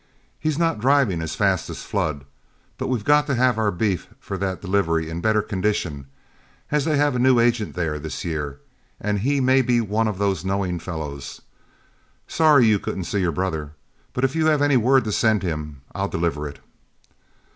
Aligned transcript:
He's 0.39 0.57
not 0.57 0.79
driving 0.79 1.21
as 1.21 1.35
fast 1.35 1.69
as 1.69 1.83
Flood, 1.83 2.25
but 2.79 2.87
we've 2.87 3.03
got 3.05 3.27
to 3.27 3.35
have 3.35 3.59
our 3.59 3.69
beef 3.69 4.07
for 4.19 4.35
that 4.39 4.59
delivery 4.59 5.07
in 5.11 5.21
better 5.21 5.43
condition, 5.43 6.07
as 6.71 6.85
they 6.85 6.97
have 6.97 7.15
a 7.15 7.19
new 7.19 7.39
agent 7.39 7.75
there 7.75 7.99
this 7.99 8.25
year, 8.25 8.59
and 8.99 9.19
he 9.19 9.39
may 9.39 9.61
be 9.61 9.79
one 9.79 10.07
of 10.07 10.17
these 10.17 10.43
knowing 10.43 10.79
fellows. 10.79 11.43
Sorry 12.27 12.65
you 12.65 12.79
couldn't 12.79 13.03
see 13.03 13.19
your 13.19 13.31
brother, 13.31 13.73
but 14.13 14.23
if 14.23 14.35
you 14.35 14.47
have 14.47 14.63
any 14.63 14.75
word 14.75 15.03
to 15.03 15.11
send 15.11 15.43
him, 15.43 15.81
I'll 15.93 16.07
deliver 16.09 16.47
it." 16.47 16.57